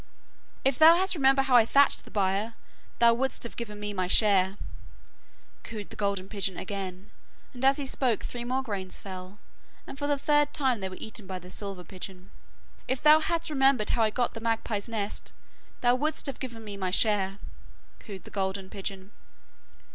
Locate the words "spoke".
7.85-8.23